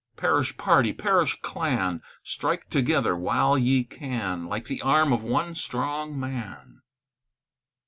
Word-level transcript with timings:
Perish 0.17 0.57
party, 0.57 0.93
perish 0.93 1.39
clan; 1.43 2.01
Strike 2.23 2.71
together 2.71 3.15
while 3.15 3.55
ye 3.55 3.83
can, 3.83 4.47
Like 4.47 4.65
the 4.65 4.81
arm 4.81 5.13
of 5.13 5.21
one 5.23 5.53
strong 5.53 6.19
man. 6.19 6.81